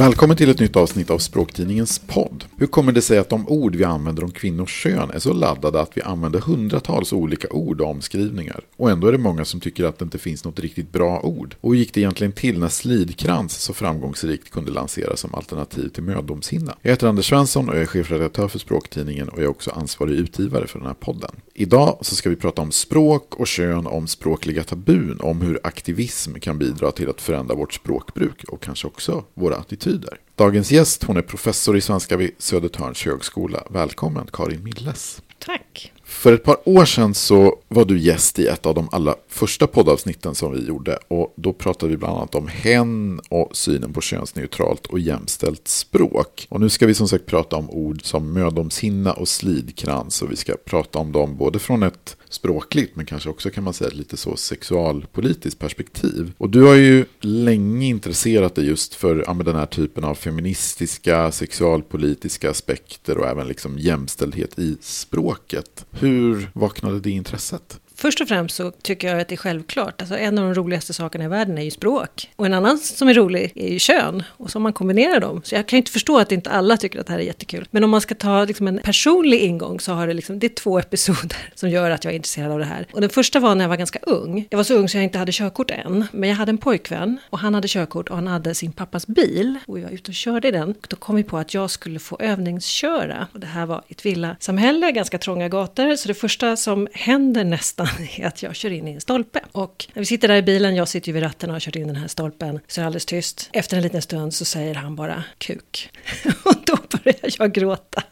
[0.00, 2.44] Välkommen till ett nytt avsnitt av Språktidningens podd.
[2.56, 5.80] Hur kommer det sig att de ord vi använder om kvinnors kön är så laddade
[5.80, 8.60] att vi använder hundratals olika ord och omskrivningar?
[8.76, 11.54] Och ändå är det många som tycker att det inte finns något riktigt bra ord.
[11.60, 16.02] Och hur gick det egentligen till när slidkrans så framgångsrikt kunde lanseras som alternativ till
[16.02, 16.74] mödomshinna?
[16.82, 20.14] Jag heter Anders Svensson och jag är chefredaktör för Språktidningen och jag är också ansvarig
[20.14, 21.30] utgivare för den här podden.
[21.54, 26.34] Idag så ska vi prata om språk och kön, om språkliga tabun, om hur aktivism
[26.34, 29.89] kan bidra till att förändra vårt språkbruk och kanske också våra attityder.
[30.34, 33.62] Dagens gäst hon är professor i svenska vid Södertörns högskola.
[33.70, 35.22] Välkommen Karin Milles.
[35.38, 35.92] Tack.
[36.10, 39.66] För ett par år sedan så var du gäst i ett av de allra första
[39.66, 40.98] poddavsnitten som vi gjorde.
[41.08, 46.46] Och då pratade vi bland annat om hen och synen på könsneutralt och jämställt språk.
[46.50, 50.22] Och nu ska vi som sagt prata om ord som mödomshinna och slidkrans.
[50.22, 53.74] Och vi ska prata om dem både från ett språkligt men kanske också kan man
[53.74, 56.32] säga lite så sexualpolitiskt perspektiv.
[56.38, 61.32] Och du har ju länge intresserat dig just för ja, den här typen av feministiska,
[61.32, 65.86] sexualpolitiska aspekter och även liksom jämställdhet i språket.
[66.00, 67.80] Hur vaknade det intresset?
[68.00, 70.00] Först och främst så tycker jag att det är självklart.
[70.00, 72.30] Alltså en av de roligaste sakerna i världen är ju språk.
[72.36, 74.22] Och en annan som är rolig är ju kön.
[74.28, 75.40] Och så man kombinerar dem.
[75.44, 77.68] Så jag kan ju inte förstå att inte alla tycker att det här är jättekul.
[77.70, 80.54] Men om man ska ta liksom en personlig ingång så har det liksom, det är
[80.54, 82.86] två episoder som gör att jag är intresserad av det här.
[82.92, 84.46] Och den första var när jag var ganska ung.
[84.50, 86.06] Jag var så ung så jag inte hade körkort än.
[86.12, 89.58] Men jag hade en pojkvän och han hade körkort och han hade sin pappas bil.
[89.66, 90.70] Och vi var ute och körde i den.
[90.70, 93.26] Och då kom vi på att jag skulle få övningsköra.
[93.32, 95.96] Och det här var ett villasamhälle, ganska trånga gator.
[95.96, 99.40] Så det första som händer nästan är att jag kör in i en stolpe.
[99.52, 101.76] Och när vi sitter där i bilen, jag sitter ju vid ratten och har kört
[101.76, 103.50] in den här stolpen, så är det alldeles tyst.
[103.52, 105.90] Efter en liten stund så säger han bara kuk.
[106.44, 108.02] och då börjar jag gråta.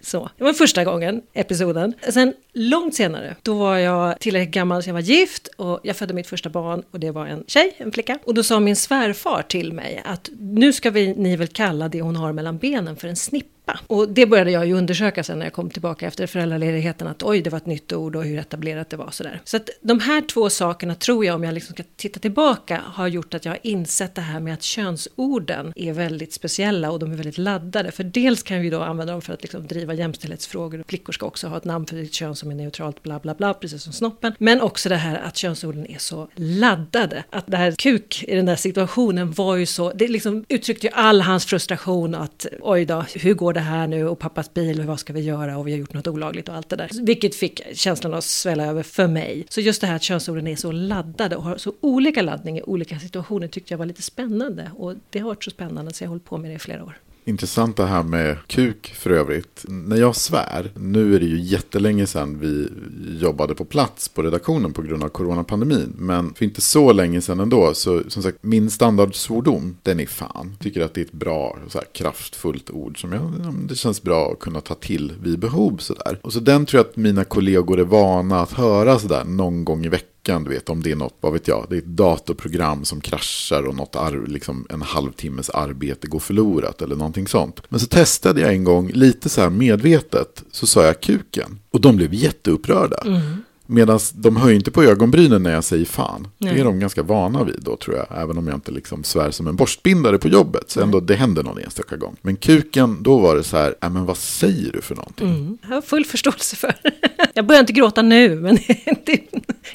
[0.00, 1.94] Så, det var första gången, episoden.
[2.08, 6.14] Sen långt senare, då var jag tillräckligt gammal så jag var gift och jag födde
[6.14, 8.18] mitt första barn och det var en tjej, en flicka.
[8.24, 12.00] Och då sa min svärfar till mig att nu ska vi, ni väl kalla det
[12.02, 13.80] hon har mellan benen för en snippa.
[13.86, 17.42] Och det började jag ju undersöka sen när jag kom tillbaka efter föräldraledigheten att oj,
[17.42, 19.40] det var ett nytt ord och hur etablerat det var sådär.
[19.44, 23.08] Så att de här två sakerna tror jag, om jag liksom ska titta tillbaka, har
[23.08, 27.12] gjort att jag har insett det här med att könsorden är väldigt speciella och de
[27.12, 27.90] är väldigt laddade.
[27.90, 30.84] För dels kan vi då använda dem för att liksom driva jämställdhetsfrågor.
[30.88, 33.54] Flickor ska också ha ett namn för sitt kön som är neutralt, bla bla bla,
[33.54, 34.32] precis som snoppen.
[34.38, 37.24] Men också det här att könsorden är så laddade.
[37.30, 40.92] Att det här kuk i den där situationen var ju så, det liksom uttryckte ju
[40.92, 44.86] all hans frustration att oj då, hur går det här nu och pappas bil och
[44.86, 46.90] vad ska vi göra och vi har gjort något olagligt och allt det där.
[47.02, 49.46] Vilket fick känslan att svälla över för mig.
[49.48, 52.62] Så just det här att könsorden är så laddade och har så olika laddning i
[52.62, 54.70] olika situationer tyckte jag var lite spännande.
[54.76, 56.84] Och det har varit så spännande så jag har hållit på med det i flera
[56.84, 56.98] år.
[57.24, 59.64] Intressant det här med kuk för övrigt.
[59.68, 62.68] När jag svär, nu är det ju jättelänge sedan vi
[63.20, 65.94] jobbade på plats på redaktionen på grund av coronapandemin.
[65.98, 70.56] Men för inte så länge sedan ändå, så som sagt, min standardsvordom, den är fan.
[70.60, 74.32] Tycker att det är ett bra, så här, kraftfullt ord som jag, det känns bra
[74.32, 76.18] att kunna ta till vid behov sådär.
[76.22, 79.84] Och så den tror jag att mina kollegor är vana att höra sådär någon gång
[79.84, 81.84] i veckan veckan, du vet om det är något, vad vet jag, det är ett
[81.84, 87.62] datorprogram som kraschar och något ar- liksom en halvtimmes arbete går förlorat eller någonting sånt.
[87.68, 91.58] Men så testade jag en gång lite så här medvetet, så sa jag kuken.
[91.70, 92.96] Och de blev jätteupprörda.
[93.06, 93.20] Mm.
[93.66, 96.28] Medan de höjer inte på ögonbrynen när jag säger fan.
[96.38, 96.54] Nej.
[96.54, 98.06] Det är de ganska vana vid då tror jag.
[98.22, 100.70] Även om jag inte liksom svär som en borstbindare på jobbet.
[100.70, 102.16] Så ändå det händer någon enstaka gång.
[102.22, 105.28] Men kuken, då var det så här, äh, men vad säger du för någonting?
[105.28, 105.58] Mm.
[105.62, 106.74] Jag har full förståelse för.
[107.34, 108.54] jag börjar inte gråta nu, men
[109.06, 109.20] det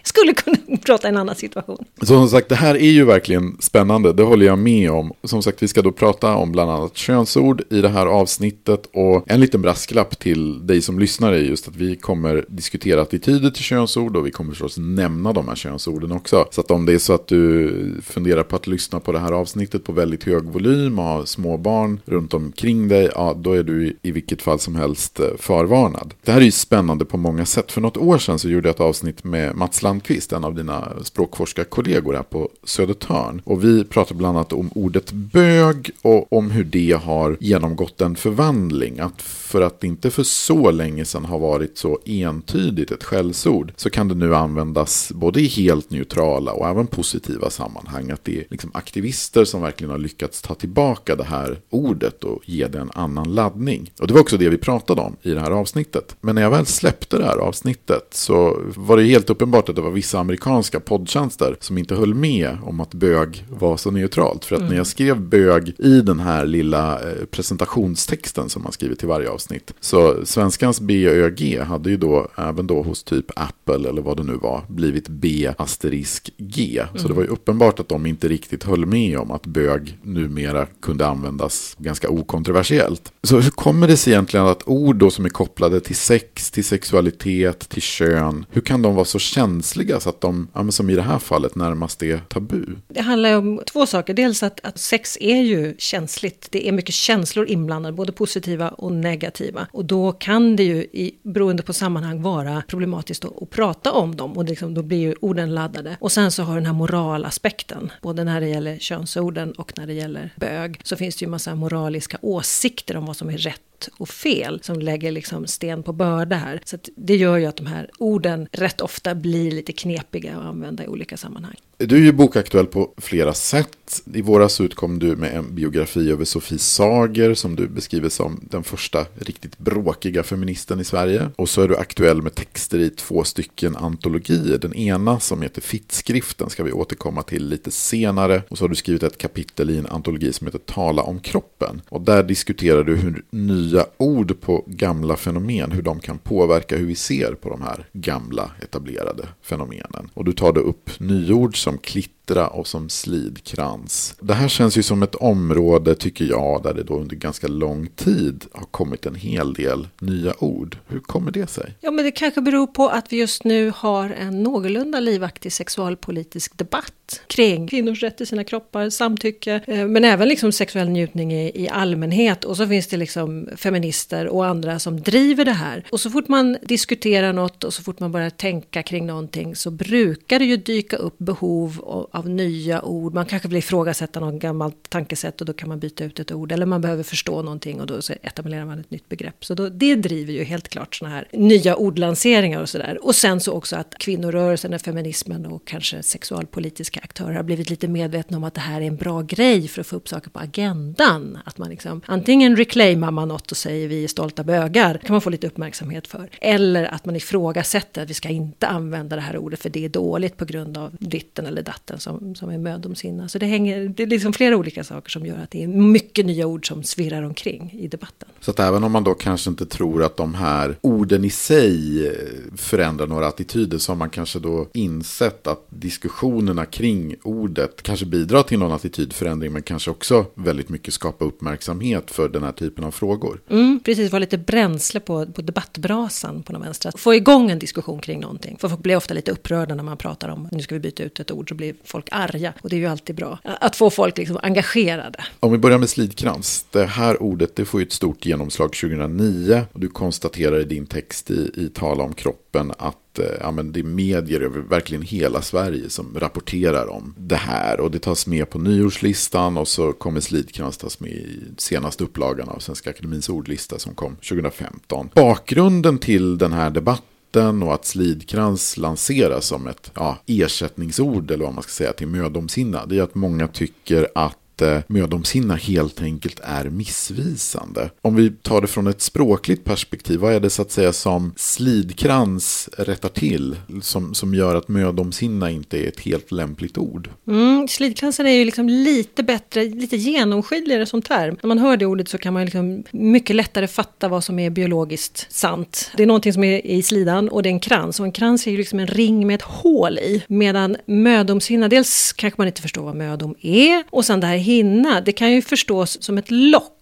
[0.04, 1.86] skulle kunna gråta i en annan situation.
[2.00, 4.14] Så som sagt, det här är ju verkligen spännande.
[4.14, 5.14] Det håller jag med om.
[5.24, 8.90] Som sagt, vi ska då prata om bland annat könsord i det här avsnittet.
[8.94, 13.50] Och en liten brasklapp till dig som lyssnar är just att vi kommer diskutera attityder
[13.50, 16.48] till könsord och vi kommer förstås nämna de här könsorden också.
[16.52, 19.32] Så att om det är så att du funderar på att lyssna på det här
[19.32, 23.64] avsnittet på väldigt hög volym och har små barn runt omkring dig, ja då är
[23.64, 26.14] du i vilket fall som helst eh, förvarnad.
[26.24, 27.55] Det här är ju spännande på många sätt.
[27.68, 30.92] För något år sedan så gjorde jag ett avsnitt med Mats Landqvist, en av dina
[31.04, 33.42] språkforskarkollegor här på Södertörn.
[33.46, 38.16] Och vi pratade bland annat om ordet bög och om hur det har genomgått en
[38.16, 39.00] förvandling.
[39.00, 43.74] Att för att det inte för så länge sedan har varit så entydigt ett skällsord
[43.76, 48.12] så kan det nu användas både i helt neutrala och även positiva sammanhang.
[48.12, 52.42] Att det är liksom aktivister som verkligen har lyckats ta tillbaka det här ordet och
[52.46, 53.92] ge det en annan laddning.
[54.00, 56.16] Och det var också det vi pratade om i det här avsnittet.
[56.22, 59.82] Men när jag väl släppte det här avsnittet så var det helt uppenbart att det
[59.82, 64.46] var vissa amerikanska poddtjänster som inte höll med om att bög var så neutralt.
[64.46, 64.70] För att mm.
[64.70, 69.30] när jag skrev bög i den här lilla eh, presentationstexten som man skriver till varje
[69.30, 69.74] avsnitt.
[69.80, 74.34] Så svenskans BÖG hade ju då även då hos typ Apple eller vad det nu
[74.34, 76.84] var blivit B asterisk G.
[76.92, 77.08] Så mm.
[77.08, 81.08] det var ju uppenbart att de inte riktigt höll med om att bög numera kunde
[81.08, 83.12] användas ganska okontroversiellt.
[83.24, 86.66] Så hur kommer det sig egentligen att ord då som är kopplade till sex, till
[86.66, 87.25] sexualitet,
[87.70, 91.02] till kön, hur kan de vara så känsliga så att de, ja, som i det
[91.02, 92.66] här fallet, närmast är tabu?
[92.88, 94.14] Det handlar om två saker.
[94.14, 96.48] Dels att, att sex är ju känsligt.
[96.52, 99.68] Det är mycket känslor inblandade, både positiva och negativa.
[99.72, 104.16] Och då kan det ju, i, beroende på sammanhang, vara problematiskt att, att prata om
[104.16, 104.38] dem.
[104.38, 105.98] Och liksom, då blir ju orden laddade.
[106.00, 109.94] Och sen så har den här moralaspekten, både när det gäller könsorden och när det
[109.94, 113.62] gäller bög, så finns det ju massa moraliska åsikter om vad som är rätt
[113.98, 116.62] och fel som lägger liksom sten på börda här.
[116.66, 120.84] Så det gör ju att de här orden rätt ofta blir lite knepiga att använda
[120.84, 121.56] i olika sammanhang.
[121.78, 124.02] Du är ju bokaktuell på flera sätt.
[124.14, 128.64] I våras utkom du med en biografi över Sofie Sager som du beskriver som den
[128.64, 131.30] första riktigt bråkiga feministen i Sverige.
[131.36, 134.58] Och så är du aktuell med texter i två stycken antologier.
[134.58, 138.44] Den ena som heter Fittskriften ska vi återkomma till lite senare.
[138.50, 141.82] Och så har du skrivit ett kapitel i en antologi som heter Tala om kroppen.
[141.90, 146.86] Och där diskuterar du hur nya ord på gamla fenomen, hur de kan påverka hur
[146.86, 150.10] vi ser på de här gamla etablerade fenomenen.
[150.14, 151.82] Och du tar då upp nyord som
[152.26, 154.16] klittra och som slidkrans.
[154.20, 157.88] Det här känns ju som ett område, tycker jag, där det då under ganska lång
[157.88, 160.78] tid har kommit en hel del nya ord.
[160.88, 161.74] Hur kommer det sig?
[161.82, 166.58] Ja, men det kanske beror på att vi just nu har en någorlunda livaktig sexualpolitisk
[166.58, 171.64] debatt kring kvinnors rätt till sina kroppar, samtycke, eh, men även liksom sexuell njutning i,
[171.64, 172.44] i allmänhet.
[172.46, 175.84] Och så finns det liksom feminister och andra som driver det här.
[175.92, 179.72] Och så fort man diskuterar något och så fort man börjar tänka kring någonting så
[179.72, 181.80] brukar det ju dyka upp behov
[182.16, 183.14] av nya ord.
[183.14, 186.52] Man kanske vill ifrågasätta något gammalt tankesätt och då kan man byta ut ett ord.
[186.52, 189.46] Eller man behöver förstå någonting och då så etablerar man ett nytt begrepp.
[189.46, 192.98] Så då, det driver ju helt klart sådana här nya ordlanseringar och sådär.
[193.02, 198.38] Och sen så också att kvinnorörelsen, feminismen och kanske sexualpolitiska aktörer har blivit lite medvetna
[198.38, 201.38] om att det här är en bra grej för att få upp saker på agendan.
[201.46, 205.22] Att man liksom antingen reclaimar man något och säger vi är stolta bögar, kan man
[205.22, 206.30] få lite uppmärksamhet för.
[206.42, 209.90] Eller att man ifrågasätter att vi ska inte använda det här ordet för det är
[209.90, 213.28] dåligt på grund av ditten eller datten som, som är mödomsinna.
[213.28, 216.26] Så det, hänger, det är liksom flera olika saker som gör att det är mycket
[216.26, 218.30] nya ord som svirrar omkring i debatten.
[218.40, 222.12] Så att även om man då kanske inte tror att de här orden i sig
[222.58, 228.44] förändrar några attityder så har man kanske då insett att diskussionerna kring ordet kanske bidrar
[228.44, 232.92] till någon attitydförändring men kanske också väldigt mycket skapa uppmärksamhet för den här typen av
[232.92, 233.42] frågor.
[233.50, 236.92] Mm, precis, vara lite bränsle på, på debattbrasan på någon vänster.
[236.98, 238.58] Få igång en diskussion kring någonting.
[238.60, 241.20] För folk blir ofta lite upprörda när man pratar om nu ska vi byta ut
[241.20, 242.54] ett ord så blir folk arga.
[242.62, 243.40] Och det är ju alltid bra.
[243.44, 245.26] Att få folk liksom engagerade.
[245.40, 246.66] Om vi börjar med slidkrans.
[246.72, 249.62] Det här ordet det får ju ett stort genomslag 2009.
[249.74, 253.72] Och du konstaterar i din text i, i Tala om kroppen att eh, ja, men
[253.72, 257.80] det är medier över verkligen hela Sverige som rapporterar om det här.
[257.80, 262.50] Och det tas med på nyårslistan och så kommer slidkrans tas med i senaste upplagan
[262.50, 265.10] av Svenska Akademins ordlista som kom 2015.
[265.14, 271.46] Bakgrunden till den här debatten vatten och att slidkrans lanseras som ett ja, ersättningsord eller
[271.46, 272.86] vad man ska säga till mödomshinna.
[272.86, 277.90] Det är att många tycker att inte mödomshinna helt enkelt är missvisande.
[278.02, 281.34] Om vi tar det från ett språkligt perspektiv, vad är det så att säga som
[281.36, 287.10] slidkrans rättar till som, som gör att mödomshinna inte är ett helt lämpligt ord?
[287.28, 291.38] Mm, slidkransen är ju liksom lite bättre, lite genomskinligare som term.
[291.42, 294.50] När man hör det ordet så kan man liksom mycket lättare fatta vad som är
[294.50, 295.92] biologiskt sant.
[295.98, 298.48] Det är någonting som är i slidan och det är en krans och en krans
[298.48, 300.24] är ju liksom en ring med ett hål i.
[300.28, 305.02] Medan mödomshinna, dels kanske man inte förstår vad mödom är och sen det här hinna,
[305.02, 306.75] det kan ju förstås som ett lock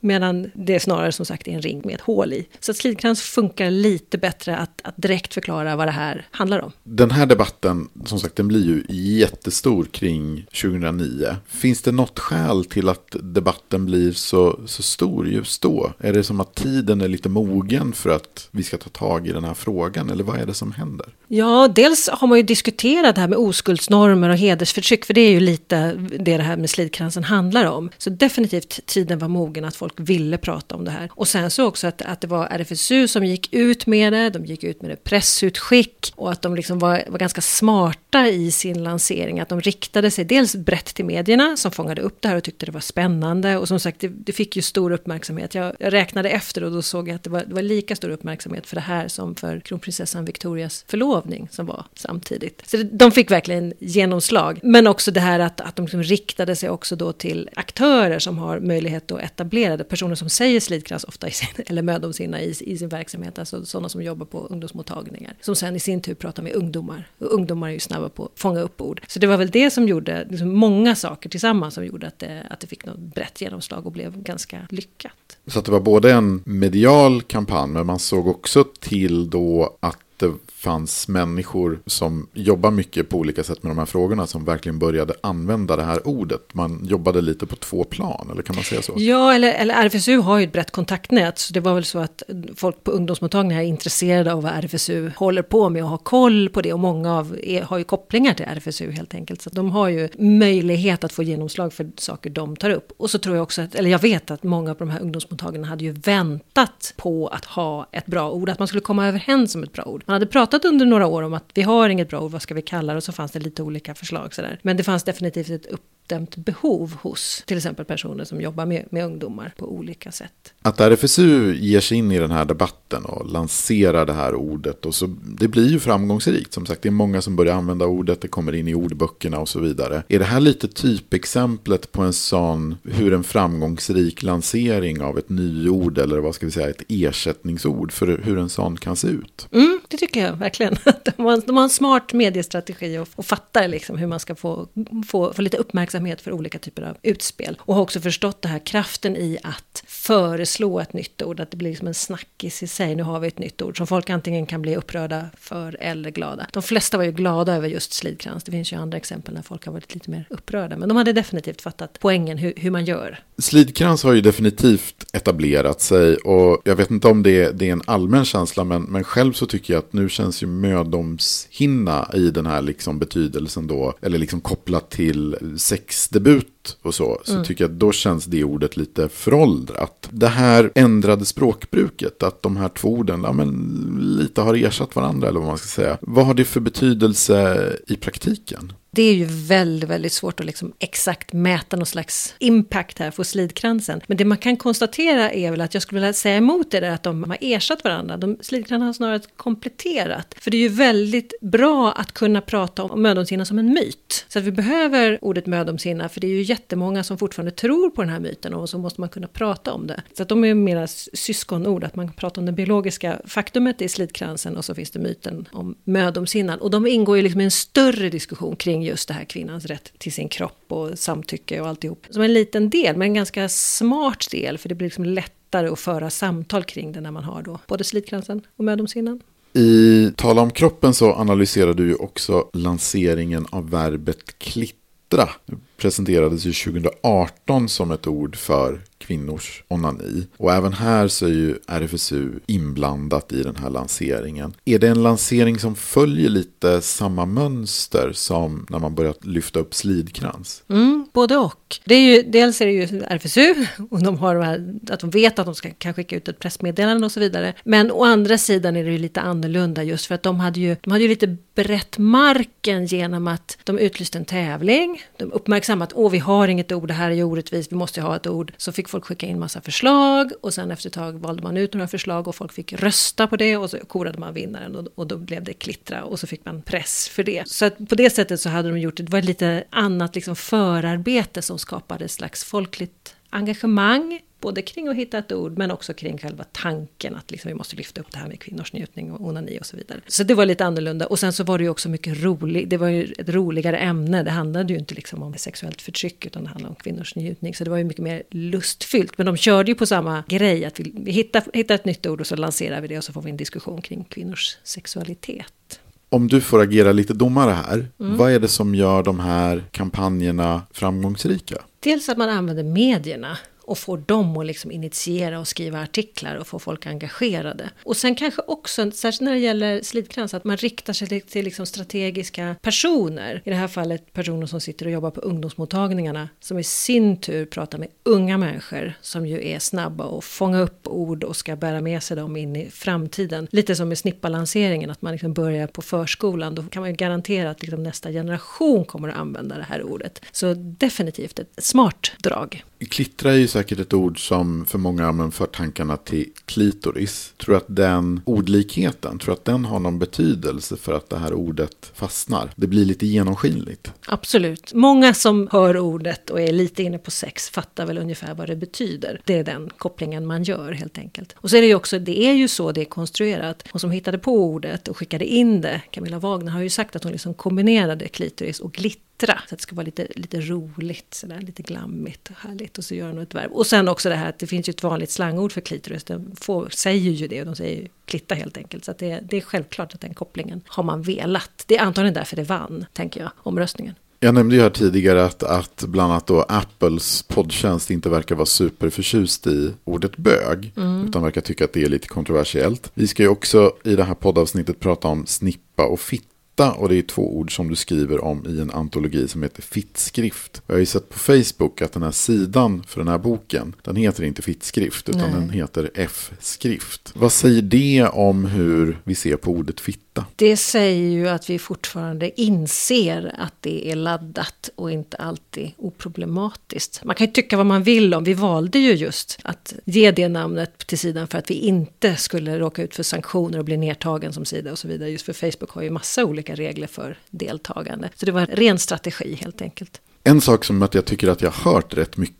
[0.00, 2.46] medan det snarare som sagt är en ring med ett hål i.
[2.60, 6.72] Så att slidkrans funkar lite bättre att, att direkt förklara vad det här handlar om.
[6.82, 11.36] Den här debatten, som sagt, den blir ju jättestor kring 2009.
[11.46, 15.92] Finns det något skäl till att debatten blir så, så stor just då?
[15.98, 19.32] Är det som att tiden är lite mogen för att vi ska ta tag i
[19.32, 21.06] den här frågan, eller vad är det som händer?
[21.28, 25.30] Ja, dels har man ju diskuterat det här med oskuldsnormer och hedersförtryck, för det är
[25.30, 27.90] ju lite det det här med slidkransen handlar om.
[27.98, 31.10] Så definitivt tiden var mogen att folk ville prata om det här.
[31.12, 34.44] Och sen så också att, att det var RFSU som gick ut med det, de
[34.44, 38.82] gick ut med det pressutskick och att de liksom var, var ganska smarta i sin
[38.82, 39.40] lansering.
[39.40, 42.66] Att de riktade sig dels brett till medierna som fångade upp det här och tyckte
[42.66, 43.56] det var spännande.
[43.58, 45.54] Och som sagt, det, det fick ju stor uppmärksamhet.
[45.54, 48.10] Jag, jag, räknade efter och då såg jag att det var, det var lika stor
[48.10, 52.62] uppmärksamhet för det här som för kronprinsessan Victorias förlovning som var samtidigt.
[52.66, 54.60] Så det, de fick verkligen genomslag.
[54.62, 58.38] Men också det här att, att de liksom riktade sig också då till aktörer som
[58.38, 62.54] har möjlighet att etablera etablerade Personer som säger slitkrass ofta i sin, eller mödomsinna i,
[62.60, 63.38] i sin verksamhet.
[63.38, 65.34] Alltså sådana som jobbar på ungdomsmottagningar.
[65.40, 67.08] Som sen i sin tur pratar med ungdomar.
[67.18, 69.02] Och ungdomar är ju snabba på att fånga upp ord.
[69.08, 72.46] Så det var väl det som gjorde, liksom många saker tillsammans som gjorde att det,
[72.50, 75.38] att det fick något brett genomslag och blev ganska lyckat.
[75.46, 79.98] Så att det var både en medial kampanj men man såg också till då att
[80.16, 84.78] det fanns människor som jobbar mycket på olika sätt med de här frågorna som verkligen
[84.78, 86.54] började använda det här ordet.
[86.54, 88.92] Man jobbade lite på två plan, eller kan man säga så?
[88.96, 92.22] Ja, eller, eller RFSU har ju ett brett kontaktnät, så det var väl så att
[92.56, 96.62] folk på ungdomsmottagningar är intresserade av vad RFSU håller på med och har koll på
[96.62, 96.72] det.
[96.72, 99.42] Och många av er har ju kopplingar till RFSU helt enkelt.
[99.42, 102.92] Så de har ju möjlighet att få genomslag för saker de tar upp.
[102.96, 105.68] Och så tror jag också, att, eller jag vet att många av de här ungdomsmottagningarna
[105.68, 109.62] hade ju väntat på att ha ett bra ord, att man skulle komma överens om
[109.62, 110.02] ett bra ord.
[110.06, 112.42] Man hade pratat pratat under några år om att vi har inget bra ord, vad
[112.42, 112.96] ska vi kalla det?
[112.96, 114.58] Och så fanns det lite olika förslag sådär.
[114.62, 118.86] Men det fanns definitivt ett upp uppdämt behov hos till exempel personer som jobbar med,
[118.90, 120.54] med ungdomar på olika sätt.
[120.62, 124.94] Att RFSU ger sig in i den här debatten och lanserar det här ordet och
[124.94, 125.06] så
[125.38, 126.52] det blir ju framgångsrikt.
[126.52, 129.48] Som sagt, det är många som börjar använda ordet, det kommer in i ordböckerna och
[129.48, 130.02] så vidare.
[130.08, 135.98] Är det här lite typexemplet på en sån, hur en framgångsrik lansering av ett nyord
[135.98, 139.48] eller vad ska vi säga, ett ersättningsord för hur en sån kan se ut?
[139.52, 140.76] Mm, det tycker jag verkligen.
[141.16, 144.68] De har, de har en smart mediestrategi och, och fattar liksom hur man ska få,
[145.08, 147.56] få, få lite uppmärksamhet uppmärksamhet för olika typer av utspel.
[147.60, 151.56] Och har också förstått det här kraften i att föreslå ett nytt ord, att det
[151.56, 152.96] blir liksom en snackis i sig.
[152.96, 156.46] Nu har vi ett nytt ord som folk antingen kan bli upprörda för eller glada.
[156.52, 158.44] De flesta var ju glada över just slidkrans.
[158.44, 160.76] Det finns ju andra exempel när folk har varit lite mer upprörda.
[160.76, 163.18] Men de hade definitivt fattat poängen hur, hur man gör.
[163.38, 167.82] Slidkrans har ju definitivt etablerat sig och jag vet inte om det, det är en
[167.86, 172.46] allmän känsla men, men själv så tycker jag att nu känns ju mödomshinna i den
[172.46, 177.44] här liksom betydelsen då, eller liksom kopplat till sex sexdebut och så, så mm.
[177.44, 180.08] tycker jag att då känns det ordet lite föråldrat.
[180.10, 185.28] Det här ändrade språkbruket, att de här två orden ja, men, lite har ersatt varandra
[185.28, 185.98] eller vad man ska säga.
[186.00, 188.72] Vad har det för betydelse i praktiken?
[188.92, 193.24] Det är ju väldigt, väldigt svårt att liksom exakt mäta någon slags impact här på
[193.24, 194.00] slidkransen.
[194.06, 196.90] Men det man kan konstatera är väl att jag skulle vilja säga emot det där
[196.90, 198.16] att de har ersatt varandra.
[198.16, 200.34] De, slidkransen har snarare kompletterat.
[200.38, 204.26] För det är ju väldigt bra att kunna prata om mödomshinna som en myt.
[204.28, 208.02] Så att vi behöver ordet mödomshinna för det är ju jättemånga som fortfarande tror på
[208.02, 210.02] den här myten och så måste man kunna prata om det.
[210.16, 213.88] Så att de är mera syskonord, att man kan prata om det biologiska faktumet i
[213.88, 216.58] slidkransen och så finns det myten om mödomshinnan.
[216.60, 219.64] Och de ingår ju liksom i en större diskussion kring kring just det här kvinnans
[219.64, 222.06] rätt till sin kropp och samtycke och alltihop.
[222.10, 225.78] Som en liten del, men en ganska smart del, för det blir liksom lättare att
[225.78, 229.20] föra samtal kring det när man har då både slitkransen och mödomshinnan.
[229.52, 235.28] I Tala om kroppen så analyserar du ju också lanseringen av verbet klittra.
[235.46, 240.26] Det presenterades ju 2018 som ett ord för kvinnors onani.
[240.36, 244.54] Och även här så är ju RFSU inblandat i den här lanseringen.
[244.64, 249.74] Är det en lansering som följer lite samma mönster som när man börjat lyfta upp
[249.74, 250.62] slidkrans?
[250.68, 251.78] Mm, både och.
[251.84, 255.38] Det är ju, dels är det ju RFSU och de har här, att de vet
[255.38, 257.54] att de ska, kan skicka ut ett pressmeddelande och så vidare.
[257.64, 260.76] Men å andra sidan är det ju lite annorlunda just för att de hade ju,
[260.80, 265.02] de hade ju lite brett marken genom att de utlyste en tävling.
[265.16, 268.00] De uppmärksammade att åh, vi har inget ord, det här är ju orättvist, vi måste
[268.00, 268.52] ha ett ord.
[268.56, 271.74] Så fick folk skicka in massa förslag och sen efter ett tag valde man ut
[271.74, 275.06] några förslag och folk fick rösta på det och så korade man vinnaren och, och
[275.06, 277.48] då blev det klittra och så fick man press för det.
[277.48, 281.42] Så att på det sättet så hade de gjort, det var lite annat liksom förarbete
[281.42, 286.18] som skapade ett slags folkligt engagemang Både kring att hitta ett ord men också kring
[286.18, 289.58] själva tanken att liksom vi måste lyfta upp det här med kvinnors njutning och onani
[289.60, 290.00] och så vidare.
[290.06, 291.06] Så det var lite annorlunda.
[291.06, 294.22] Och sen så var det ju också mycket roligt, det var ju ett roligare ämne.
[294.22, 297.54] Det handlade ju inte liksom om sexuellt förtryck utan det handlade om kvinnors njutning.
[297.54, 299.18] Så det var ju mycket mer lustfyllt.
[299.18, 302.26] Men de körde ju på samma grej, att vi, hittar, hittar ett nytt ord och
[302.26, 305.80] så lanserar vi det och så får vi en diskussion kring kvinnors sexualitet.
[306.08, 308.16] Om du får agera lite domare här, mm.
[308.16, 311.56] vad är det som gör de här kampanjerna framgångsrika?
[311.80, 313.38] Dels att man använder medierna
[313.70, 317.70] och får dem att liksom initiera och skriva artiklar och få folk engagerade.
[317.82, 321.44] Och sen kanske också, särskilt när det gäller slitkrans, att man riktar sig till, till
[321.44, 323.42] liksom strategiska personer.
[323.44, 327.46] I det här fallet personer som sitter och jobbar på ungdomsmottagningarna som i sin tur
[327.46, 331.80] pratar med unga människor som ju är snabba att fånga upp ord och ska bära
[331.80, 333.48] med sig dem in i framtiden.
[333.50, 336.54] Lite som med snippalanseringen, att man liksom börjar på förskolan.
[336.54, 340.22] Då kan man ju garantera att liksom nästa generation kommer att använda det här ordet.
[340.32, 342.64] Så definitivt ett smart drag.
[342.88, 347.34] Klittra är ju så säkert ett ord som för många för tankarna till klitoris.
[347.36, 351.92] Tror att den ordlikheten, tror att den har någon betydelse för att det här ordet
[351.94, 352.50] fastnar?
[352.56, 353.92] Det blir lite genomskinligt.
[354.06, 354.74] Absolut.
[354.74, 358.56] Många som hör ordet och är lite inne på sex fattar väl ungefär vad det
[358.56, 359.20] betyder.
[359.24, 361.34] Det är den kopplingen man gör helt enkelt.
[361.36, 363.64] Och så är det ju också, det är ju så det är konstruerat.
[363.72, 367.02] Hon som hittade på ordet och skickade in det, Camilla Wagner, har ju sagt att
[367.02, 369.42] hon liksom kombinerade klitoris och glitter glittra.
[369.48, 372.78] Så att det ska vara lite, lite roligt, sådär, lite glammigt och härligt.
[372.78, 373.52] Och så gör ett verb.
[373.52, 376.04] Och sen också det här att det finns ju ett vanligt slangord för klitoris.
[376.04, 378.84] De får, säger ju det och de säger klitta helt enkelt.
[378.84, 381.64] Så det, det är självklart att den kopplingen har man velat.
[381.66, 383.94] Det är antagligen därför det vann, tänker jag, omröstningen.
[384.22, 388.46] Jag nämnde ju här tidigare att, att bland annat då Apples poddtjänst inte verkar vara
[388.46, 390.72] superförtjust i ordet bög.
[390.76, 391.08] Mm.
[391.08, 392.90] Utan verkar tycka att det är lite kontroversiellt.
[392.94, 396.26] Vi ska ju också i det här poddavsnittet prata om snippa och fitta
[396.60, 399.62] fitta och det är två ord som du skriver om i en antologi som heter
[399.62, 400.62] Fittskrift.
[400.66, 403.96] Jag har ju sett på Facebook att den här sidan för den här boken, den
[403.96, 405.40] heter inte Fittskrift utan Nej.
[405.40, 407.12] den heter F-skrift.
[407.14, 410.09] Vad säger det om hur vi ser på ordet fitta?
[410.36, 417.04] Det säger ju att vi fortfarande inser att det är laddat och inte alltid oproblematiskt.
[417.04, 420.28] Man kan ju tycka vad man vill om, vi valde ju just att ge det
[420.28, 424.32] namnet till sidan för att vi inte skulle råka ut för sanktioner och bli nedtagen
[424.32, 425.10] som sida och så vidare.
[425.10, 428.10] Just för Facebook har ju massa olika regler för deltagande.
[428.14, 430.00] Så det var ren strategi helt enkelt.
[430.24, 432.39] En sak som jag tycker att jag har hört rätt mycket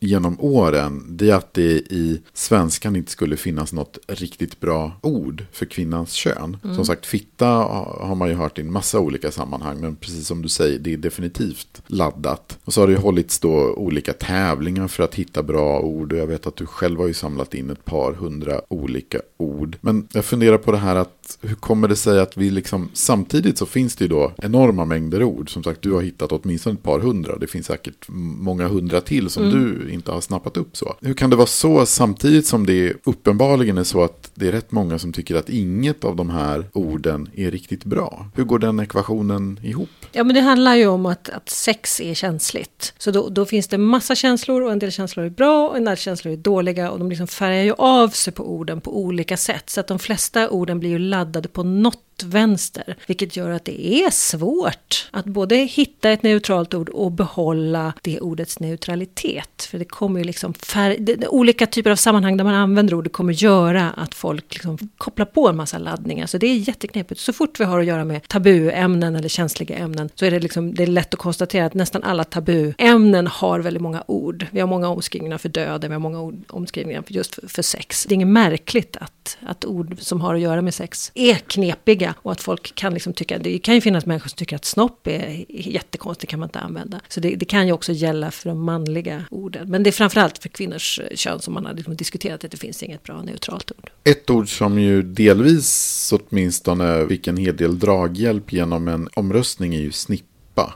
[0.00, 5.44] genom åren, det är att det i svenskan inte skulle finnas något riktigt bra ord
[5.52, 6.56] för kvinnans kön.
[6.64, 6.76] Mm.
[6.76, 10.42] Som sagt, fitta har man ju hört i en massa olika sammanhang, men precis som
[10.42, 12.58] du säger, det är definitivt laddat.
[12.64, 16.18] Och så har det ju hållits då olika tävlingar för att hitta bra ord, och
[16.18, 19.76] jag vet att du själv har ju samlat in ett par hundra olika ord.
[19.80, 23.58] Men jag funderar på det här att hur kommer det sig att vi liksom, samtidigt
[23.58, 25.52] så finns det ju då enorma mängder ord.
[25.52, 29.30] Som sagt, du har hittat åtminstone ett par hundra, det finns säkert många hundra till
[29.30, 29.84] som mm.
[29.84, 30.94] du inte har snappat upp så.
[31.00, 34.72] Hur kan det vara så samtidigt som det uppenbarligen är så att det är rätt
[34.72, 38.26] många som tycker att inget av de här orden är riktigt bra?
[38.34, 39.88] Hur går den ekvationen ihop?
[40.12, 42.94] Ja, men det handlar ju om att, att sex är känsligt.
[42.98, 45.84] Så då, då finns det massa känslor och en del känslor är bra och en
[45.84, 49.36] del känslor är dåliga och de liksom färgar ju av sig på orden på olika
[49.36, 49.70] sätt.
[49.70, 52.96] Så att de flesta orden blir ju laddade på något vänster.
[53.06, 58.20] Vilket gör att det är svårt att både hitta ett neutralt ord och behålla det
[58.20, 59.68] ordets neutralitet.
[59.70, 63.12] För det kommer ju liksom färg, det, olika typer av sammanhang där man använder ordet
[63.12, 66.26] kommer göra att folk liksom kopplar på en massa laddningar.
[66.26, 67.20] Så det är jätteknepigt.
[67.20, 70.74] Så fort vi har att göra med tabuämnen eller känsliga ämnen så är det, liksom,
[70.74, 74.46] det är lätt att konstatera att nästan alla tabuämnen har väldigt många ord.
[74.50, 77.62] Vi har många omskrivningar för döden, vi har många ord, omskrivningar för just för, för
[77.62, 78.06] sex.
[78.08, 82.05] Det är inget märkligt att, att ord som har att göra med sex är knepiga
[82.06, 84.64] roliga och att folk kan liksom tycka, det kan ju finnas människor som tycker att
[84.64, 87.00] snopp är jättekonstigt, kan man inte använda.
[87.08, 89.70] Så det, det kan ju också gälla för de manliga orden.
[89.70, 92.56] Men det är framförallt för kvinnors eh, kön som man har liksom diskuterat att det
[92.56, 93.90] finns inget bra neutralt ord.
[94.04, 99.80] Ett ord som ju delvis åtminstone fick en hel del draghjälp genom en omröstning är
[99.80, 100.24] ju snipp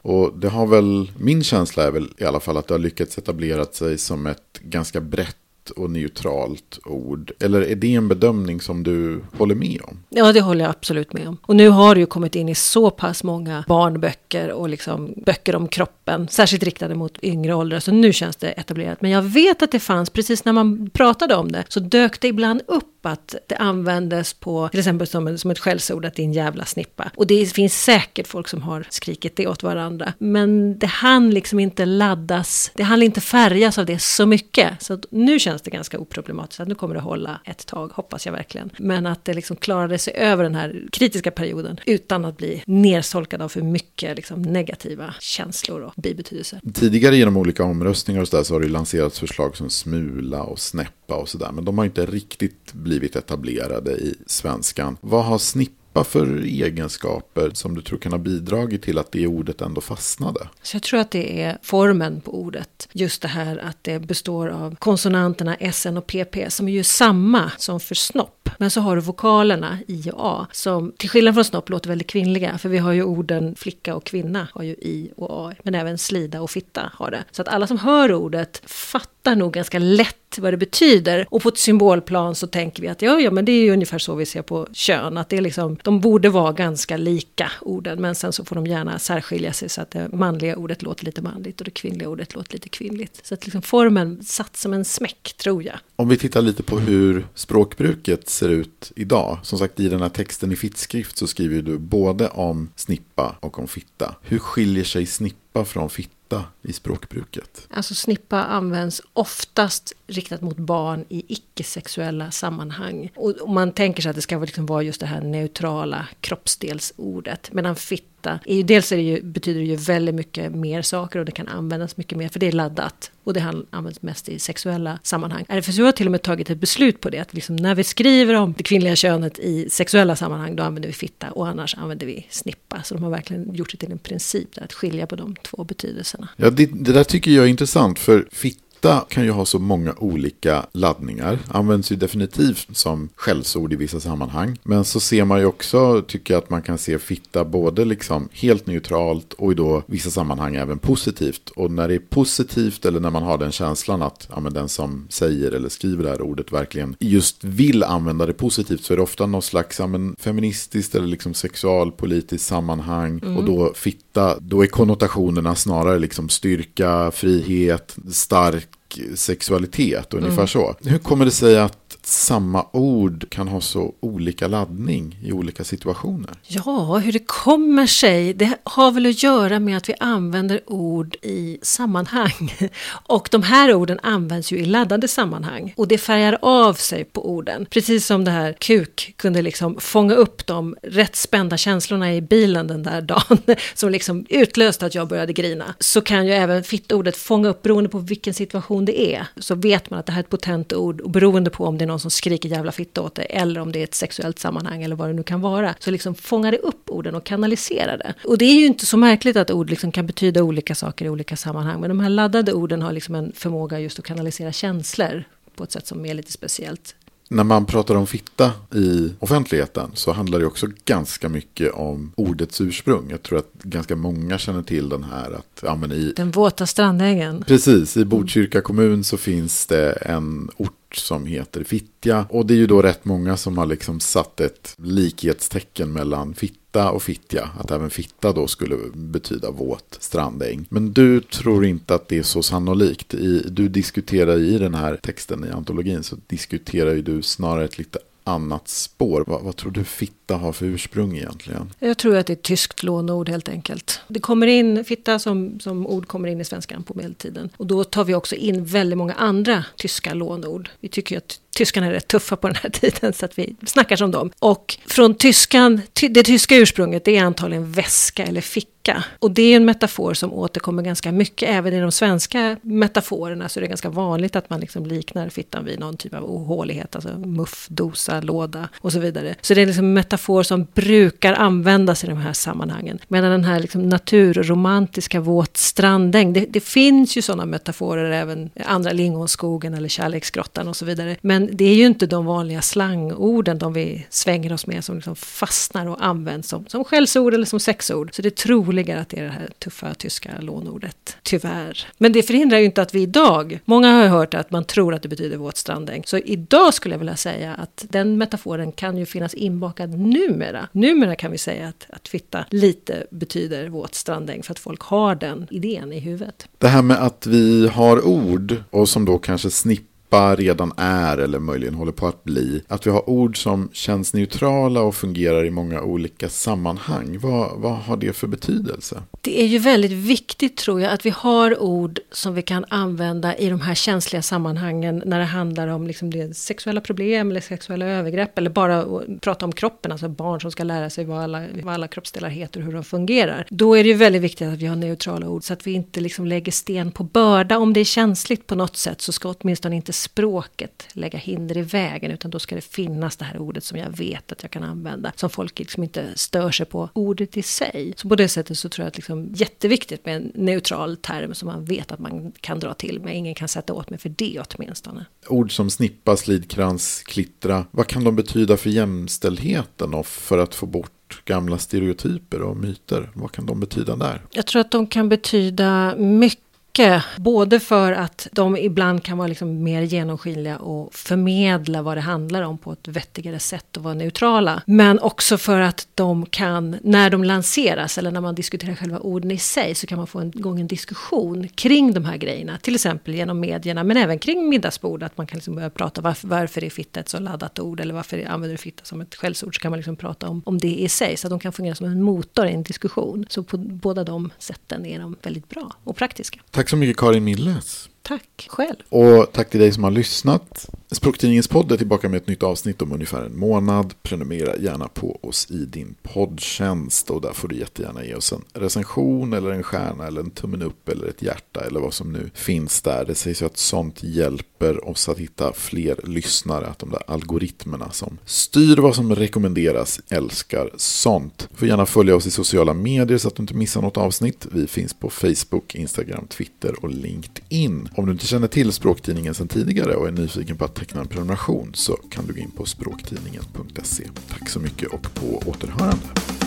[0.02, 3.18] och det har väl, min känsla är väl i alla fall att det har lyckats
[3.18, 5.36] etablera sig som ett ganska brett
[5.68, 7.32] och neutralt ord?
[7.40, 9.98] Eller är det en bedömning som du håller med om?
[10.08, 11.38] Ja, det håller jag absolut med om.
[11.42, 15.56] Och nu har det ju kommit in i så pass många barnböcker och liksom böcker
[15.56, 19.00] om kroppen, särskilt riktade mot yngre åldrar, så nu känns det etablerat.
[19.00, 22.28] Men jag vet att det fanns, precis när man pratade om det, så dök det
[22.28, 26.24] ibland upp att det användes på, till exempel som, som ett skällsord, att det är
[26.24, 27.10] en jävla snippa.
[27.16, 30.12] Och det finns säkert folk som har skrikit det åt varandra.
[30.18, 34.82] Men det hann liksom inte laddas, det hann inte färgas av det så mycket.
[34.82, 38.26] Så nu känns känns det ganska oproblematiskt, att nu kommer det hålla ett tag, hoppas
[38.26, 38.70] jag verkligen.
[38.78, 43.42] Men att det liksom klarade sig över den här kritiska perioden utan att bli nersolkad
[43.42, 46.60] av för mycket liksom, negativa känslor och bibetydelser.
[46.74, 50.58] Tidigare genom olika omröstningar och så, där så har det lanserats förslag som smula och
[50.58, 51.52] snäppa och sådär.
[51.52, 54.96] Men de har inte riktigt blivit etablerade i svenskan.
[55.00, 55.72] Vad har snipp
[56.04, 60.48] för egenskaper som du tror kan ha bidragit till att det ordet ändå fastnade?
[60.62, 62.88] Så jag tror att det är formen på ordet.
[62.92, 67.50] Just det här att det består av konsonanterna SN och PP som är ju samma
[67.58, 68.50] som för snopp.
[68.58, 72.06] Men så har du vokalerna I och A som till skillnad från snopp låter väldigt
[72.06, 72.58] kvinnliga.
[72.58, 75.52] För vi har ju orden flicka och kvinna har ju I och A.
[75.62, 77.24] Men även slida och fitta har det.
[77.30, 81.26] Så att alla som hör ordet fattar fattar nog ganska lätt vad det betyder.
[81.30, 83.98] Och på ett symbolplan så tänker vi att ja, ja, men det är ju ungefär
[83.98, 85.18] så vi ser på kön.
[85.18, 88.66] Att det är liksom, de borde vara ganska lika orden, men sen så får de
[88.66, 92.34] gärna särskilja sig så att det manliga ordet låter lite manligt och det kvinnliga ordet
[92.34, 93.20] låter lite kvinnligt.
[93.26, 95.78] Så att liksom formen satt som en smäck, tror jag.
[95.96, 99.38] Om vi tittar lite på hur språkbruket ser ut idag.
[99.42, 103.58] Som sagt, i den här texten i fittskrift så skriver du både om snippa och
[103.58, 104.14] om fitta.
[104.22, 106.19] Hur skiljer sig snippa från fitta?
[106.62, 107.66] I språkbruket?
[107.70, 113.10] Alltså snippa används oftast riktat mot barn i icke-sexuella sammanhang.
[113.16, 117.52] Och man tänker sig att det ska liksom vara just det här neutrala kroppsdelsordet.
[117.52, 121.24] Medan fitta, är dels är det ju, betyder det ju väldigt mycket mer saker och
[121.24, 123.10] det kan användas mycket mer för det är laddat.
[123.24, 125.44] Och det används mest i sexuella sammanhang.
[125.48, 127.18] RFSU har till och med tagit ett beslut på det.
[127.18, 130.92] Att liksom när vi skriver om det kvinnliga könet i sexuella sammanhang då använder vi
[130.92, 132.82] fitta och annars använder vi snippa.
[132.82, 136.28] Så de har verkligen gjort det till en princip att skilja på de två betydelserna.
[136.36, 139.58] Ja, det, det där tycker jag är intressant för fitta Fitta kan ju ha så
[139.58, 141.38] många olika laddningar.
[141.48, 144.58] Används ju definitivt som skällsord i vissa sammanhang.
[144.62, 148.28] Men så ser man ju också, tycker jag, att man kan se fitta både liksom
[148.32, 151.50] helt neutralt och i då vissa sammanhang även positivt.
[151.50, 154.68] Och när det är positivt eller när man har den känslan att ja, men den
[154.68, 158.96] som säger eller skriver det här ordet verkligen just vill använda det positivt så är
[158.96, 163.20] det ofta någon slags ja, men, feministiskt eller liksom sexualpolitiskt sammanhang.
[163.22, 163.36] Mm.
[163.36, 168.69] Och då fitta, då är konnotationerna snarare liksom styrka, frihet, stark
[169.14, 170.48] sexualitet, ungefär mm.
[170.48, 170.76] så.
[170.84, 176.30] Hur kommer det sig att samma ord kan ha så olika laddning i olika situationer?
[176.46, 181.16] Ja, hur det kommer sig, det har väl att göra med att vi använder ord
[181.22, 182.54] i sammanhang.
[183.06, 185.74] Och de här orden används ju i laddade sammanhang.
[185.76, 187.66] Och det färgar av sig på orden.
[187.70, 192.66] Precis som det här kuk kunde liksom fånga upp de rätt spända känslorna i bilen
[192.66, 193.38] den där dagen.
[193.74, 195.74] Som liksom utlöste att jag började grina.
[195.78, 199.26] Så kan ju även fittordet fånga upp, beroende på vilken situation det är.
[199.36, 201.00] Så vet man att det här är ett potent ord.
[201.00, 203.72] Och beroende på om det är någon som skriker jävla fitta åt det eller om
[203.72, 205.74] det är ett sexuellt sammanhang eller vad det nu kan vara.
[205.78, 208.14] Så liksom fångar det upp orden och kanaliserar det.
[208.24, 211.08] Och det är ju inte så märkligt att ord liksom kan betyda olika saker i
[211.08, 211.80] olika sammanhang.
[211.80, 215.24] Men de här laddade orden har liksom en förmåga just att kanalisera känslor
[215.56, 216.94] på ett sätt som är lite speciellt
[217.30, 222.60] när man pratar om fitta i offentligheten så handlar det också ganska mycket om ordets
[222.60, 223.06] ursprung.
[223.10, 225.30] Jag tror att ganska många känner till den här.
[225.30, 227.44] Att, ja, i, den våta strandängen.
[227.46, 232.26] Precis, i Botkyrka kommun så finns det en ort som heter Fittja.
[232.30, 236.90] Och det är ju då rätt många som har liksom satt ett likhetstecken mellan Fitta
[236.90, 237.50] och Fittja.
[237.58, 240.66] Att även Fitta då skulle betyda våt strandäng.
[240.68, 243.14] Men du tror inte att det är så sannolikt.
[243.14, 247.78] I, du diskuterar i den här texten i antologin så diskuterar ju du snarare ett
[247.78, 249.24] lite annat spår.
[249.26, 251.72] Vad, vad, tror du fitta har för ursprung egentligen?
[251.78, 254.00] Jag tror att det är ett tyskt lånord helt enkelt.
[254.08, 257.50] Det kommer in, fitta som, som ord kommer in i svenskan på medeltiden.
[257.56, 260.70] Och då tar vi också in väldigt många andra tyska lånord.
[260.80, 263.56] Vi tycker ju att tyskarna är rätt tuffa på den här tiden så att vi
[263.66, 264.30] snackar som dem.
[264.38, 269.04] Och från tyskan, det tyska ursprunget det är antagligen väska eller ficka.
[269.18, 271.48] Och det är en metafor som återkommer ganska mycket.
[271.48, 275.64] Även i de svenska metaforerna så är det ganska vanligt att man liksom liknar fittan
[275.64, 276.96] vid någon typ av ohålighet.
[276.96, 279.34] Alltså muff, dosa, låda och så vidare.
[279.40, 282.98] Så det är liksom metafor metafor som brukar användas i de här sammanhangen.
[283.08, 288.92] Medan den här liksom naturromantiska våt strandäng, det, det finns ju sådana metaforer även andra
[288.92, 291.16] lingonskogen eller kärleksgrottan och så vidare.
[291.22, 295.16] Men det är ju inte de vanliga slangorden, de vi svänger oss med, som liksom
[295.16, 298.14] fastnar och används som, som skällsord eller som sexord.
[298.14, 301.86] Så det är troligare att det är det här tuffa tyska lånordet, tyvärr.
[301.98, 305.02] Men det förhindrar ju inte att vi idag, många har hört att man tror att
[305.02, 306.02] det betyder våt strandäng.
[306.06, 310.68] Så idag skulle jag vilja säga att den metaforen kan ju finnas inbakad numera.
[310.72, 315.14] Numera kan vi säga att, att fitta lite betyder våt strandäng för att folk har
[315.14, 316.48] den idén i huvudet.
[316.58, 321.18] Det här med att vi har ord och som då kanske snippar Europa redan är
[321.18, 322.62] eller möjligen håller på att bli.
[322.68, 327.18] Att vi har ord som känns neutrala och fungerar i många olika sammanhang.
[327.20, 329.02] Vad, vad har det för betydelse?
[329.20, 333.36] Det är ju väldigt viktigt tror jag att vi har ord som vi kan använda
[333.36, 337.86] i de här känsliga sammanhangen när det handlar om liksom det sexuella problem eller sexuella
[337.86, 338.84] övergrepp eller bara
[339.20, 342.60] prata om kroppen, alltså barn som ska lära sig vad alla, vad alla kroppsdelar heter
[342.60, 343.46] och hur de fungerar.
[343.50, 346.00] Då är det ju väldigt viktigt att vi har neutrala ord så att vi inte
[346.00, 347.58] liksom lägger sten på börda.
[347.58, 351.62] Om det är känsligt på något sätt så ska åtminstone inte språket lägga hinder i
[351.62, 354.62] vägen utan då ska det finnas det här ordet som jag vet att jag kan
[354.62, 355.12] använda.
[355.16, 357.92] Som folk liksom inte stör sig på ordet i sig.
[357.96, 361.46] Så på det sättet så tror jag att liksom jätteviktigt med en neutral term som
[361.46, 363.16] man vet att man kan dra till med.
[363.16, 365.06] Ingen kan sätta åt mig för det åtminstone.
[365.26, 367.66] Ord som snippa, slidkrans, klittra.
[367.70, 373.10] Vad kan de betyda för jämställdheten och för att få bort gamla stereotyper och myter?
[373.14, 374.22] Vad kan de betyda där?
[374.30, 377.02] Jag tror att de kan betyda mycket mycket.
[377.16, 382.42] Både för att de ibland kan vara liksom mer genomskinliga och förmedla vad det handlar
[382.42, 384.62] om på ett vettigare sätt och vara neutrala.
[384.66, 389.30] Men också för att de kan, när de lanseras eller när man diskuterar själva orden
[389.30, 392.58] i sig så kan man få igång en diskussion kring de här grejerna.
[392.62, 395.02] Till exempel genom medierna men även kring middagsbord.
[395.02, 397.94] Att man kan liksom börja prata varför, varför är fitta ett så laddat ord eller
[397.94, 399.54] varför använder du fitta som ett skällsord.
[399.54, 401.16] Så kan man liksom prata om, om det i sig.
[401.16, 403.26] Så att de kan fungera som en motor i en diskussion.
[403.28, 406.40] Så på båda de sätten är de väldigt bra och praktiska.
[406.60, 407.88] Tack så mycket Karin Milles.
[408.02, 408.76] Tack själv.
[408.88, 410.70] Och tack till dig som har lyssnat.
[410.92, 413.94] Språktidningens podd är tillbaka med ett nytt avsnitt om ungefär en månad.
[414.02, 418.44] Prenumerera gärna på oss i din poddtjänst och där får du jättegärna ge oss en
[418.52, 422.30] recension eller en stjärna eller en tummen upp eller ett hjärta eller vad som nu
[422.34, 423.04] finns där.
[423.04, 427.90] Det sägs ju att sånt hjälper oss att hitta fler lyssnare, att de där algoritmerna
[427.90, 431.48] som styr vad som rekommenderas älskar sånt.
[431.50, 434.46] Du får gärna följa oss i sociala medier så att du inte missar något avsnitt.
[434.52, 437.88] Vi finns på Facebook, Instagram, Twitter och LinkedIn.
[437.94, 441.08] Om du inte känner till Språktidningen sedan tidigare och är nyfiken på att teckna en
[441.08, 444.08] prenumeration så kan du gå in på språktidningen.se.
[444.28, 446.39] Tack så mycket och på återhörande.